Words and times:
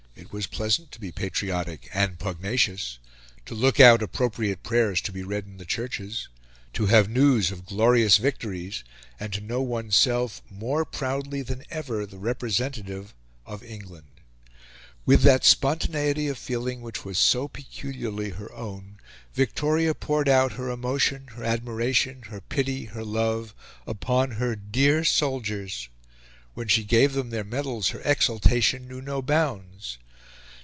It 0.13 0.31
was 0.31 0.45
pleasant 0.47 0.91
to 0.91 0.99
be 0.99 1.11
patriotic 1.11 1.89
and 1.93 2.17
pugnacious, 2.19 2.99
to 3.45 3.55
look 3.55 3.79
out 3.81 4.03
appropriate 4.03 4.61
prayers 4.63 5.01
to 5.01 5.11
be 5.11 5.23
read 5.23 5.45
in 5.45 5.57
the 5.57 5.65
churches, 5.65 6.29
to 6.73 6.85
have 6.85 7.09
news 7.09 7.49
of 7.51 7.65
glorious 7.65 8.15
victories, 8.17 8.83
and 9.19 9.33
to 9.33 9.41
know 9.41 9.61
oneself, 9.61 10.41
more 10.49 10.85
proudly 10.85 11.41
than 11.41 11.65
ever, 11.71 12.05
the 12.05 12.19
representative 12.19 13.13
of 13.45 13.63
England. 13.63 14.07
With 15.05 15.23
that 15.23 15.43
spontaneity 15.43 16.27
of 16.29 16.37
feeling 16.37 16.81
which 16.81 17.03
was 17.03 17.17
so 17.17 17.47
peculiarly 17.49 18.29
her 18.29 18.53
own, 18.53 18.99
Victoria 19.33 19.93
poured 19.95 20.29
out 20.29 20.53
her 20.53 20.69
emotion, 20.69 21.27
her 21.33 21.43
admiration, 21.43 22.21
her 22.27 22.39
pity, 22.41 22.85
her 22.85 23.03
love, 23.03 23.53
upon 23.87 24.31
her 24.31 24.55
"dear 24.55 25.03
soldiers." 25.03 25.89
When 26.53 26.67
she 26.69 26.83
gave 26.85 27.13
them 27.13 27.31
their 27.31 27.43
medals 27.45 27.89
her 27.89 28.01
exultation 28.05 28.87
knew 28.87 29.01
no 29.01 29.21
bounds. 29.21 29.97